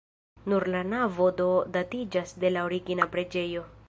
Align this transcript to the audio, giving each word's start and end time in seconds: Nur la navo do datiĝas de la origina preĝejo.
Nur 0.51 0.63
la 0.75 0.79
navo 0.93 1.27
do 1.41 1.49
datiĝas 1.75 2.33
de 2.45 2.51
la 2.57 2.65
origina 2.71 3.07
preĝejo. 3.17 3.63